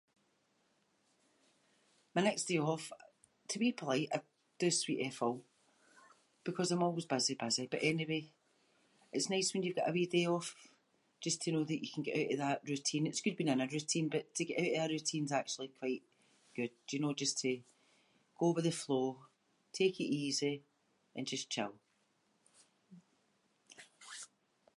My 2.15 2.21
next 2.29 2.45
day 2.49 2.59
off 2.71 2.85
to 3.51 3.57
be 3.63 3.79
polite 3.81 4.09
I’d 4.15 4.25
do 4.61 4.69
sweet 4.81 5.01
F 5.15 5.23
all. 5.25 5.39
Because 6.47 6.69
I’m 6.71 6.85
always 6.87 7.13
busy 7.15 7.35
busy 7.45 7.65
but 7.73 7.87
anyway, 7.93 8.21
it’s 9.15 9.31
nice 9.33 9.49
when 9.49 9.63
you’ve 9.63 9.79
got 9.79 9.89
a 9.91 9.95
wee 9.97 10.13
day 10.17 10.25
off 10.35 10.49
just 11.25 11.39
to 11.41 11.51
know 11.53 11.65
that 11.67 11.81
you 11.83 11.91
can 11.93 12.03
get 12.07 12.17
oot 12.19 12.33
of 12.35 12.41
that 12.45 12.67
routine. 12.73 13.03
It’s 13.07 13.23
good 13.25 13.37
being 13.37 13.53
in 13.55 13.65
a 13.65 13.73
routine 13.75 14.07
but 14.15 14.25
to 14.35 14.47
get 14.47 14.59
oot 14.61 14.75
of 14.79 14.83
a 14.85 14.93
routine 14.95 15.25
is 15.27 15.39
actually 15.39 15.77
quite 15.81 16.03
good, 16.57 16.73
you 16.93 16.99
know, 17.01 17.21
just 17.23 17.35
to 17.43 17.51
go 18.41 18.47
with 18.53 18.67
the 18.67 18.81
flow, 18.83 19.07
take 19.79 19.95
it 20.03 20.09
easy 20.23 20.55
and 21.15 21.31
just 21.33 21.51
chill. 21.53 21.73